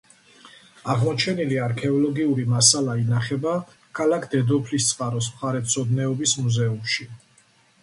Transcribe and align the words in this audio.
აღმოჩენილი 0.93 1.59
არქეოლოგიური 1.65 2.45
მასალა 2.55 2.95
ინახება 3.03 3.53
ქალაქ 4.01 4.27
დედოფლისწყაროს 4.33 5.31
მხარეთმცოდნეობის 5.37 6.37
მუზეუმში. 6.43 7.11